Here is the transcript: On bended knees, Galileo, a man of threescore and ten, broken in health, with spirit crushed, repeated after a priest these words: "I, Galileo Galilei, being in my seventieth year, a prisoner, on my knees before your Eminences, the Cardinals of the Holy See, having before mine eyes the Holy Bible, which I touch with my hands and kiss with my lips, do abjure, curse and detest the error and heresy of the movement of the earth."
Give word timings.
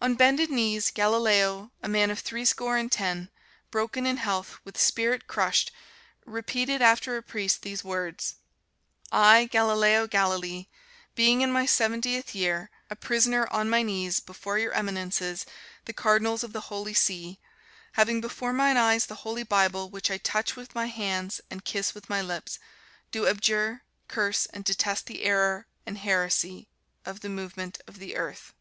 On 0.00 0.14
bended 0.14 0.48
knees, 0.48 0.92
Galileo, 0.92 1.72
a 1.82 1.88
man 1.88 2.08
of 2.12 2.20
threescore 2.20 2.76
and 2.76 2.92
ten, 2.92 3.30
broken 3.72 4.06
in 4.06 4.18
health, 4.18 4.60
with 4.62 4.78
spirit 4.80 5.26
crushed, 5.26 5.72
repeated 6.24 6.80
after 6.80 7.16
a 7.16 7.22
priest 7.24 7.62
these 7.62 7.82
words: 7.82 8.36
"I, 9.10 9.46
Galileo 9.46 10.06
Galilei, 10.06 10.68
being 11.16 11.40
in 11.40 11.50
my 11.50 11.66
seventieth 11.66 12.32
year, 12.32 12.70
a 12.90 12.94
prisoner, 12.94 13.48
on 13.50 13.68
my 13.68 13.82
knees 13.82 14.20
before 14.20 14.56
your 14.56 14.72
Eminences, 14.72 15.44
the 15.86 15.92
Cardinals 15.92 16.44
of 16.44 16.52
the 16.52 16.70
Holy 16.70 16.94
See, 16.94 17.40
having 17.94 18.20
before 18.20 18.52
mine 18.52 18.76
eyes 18.76 19.06
the 19.06 19.16
Holy 19.26 19.42
Bible, 19.42 19.90
which 19.90 20.12
I 20.12 20.18
touch 20.18 20.54
with 20.54 20.76
my 20.76 20.86
hands 20.86 21.40
and 21.50 21.64
kiss 21.64 21.92
with 21.92 22.08
my 22.08 22.22
lips, 22.22 22.60
do 23.10 23.26
abjure, 23.26 23.82
curse 24.06 24.46
and 24.46 24.64
detest 24.64 25.06
the 25.06 25.24
error 25.24 25.66
and 25.84 25.98
heresy 25.98 26.68
of 27.04 27.18
the 27.18 27.28
movement 27.28 27.80
of 27.88 27.98
the 27.98 28.14
earth." 28.14 28.54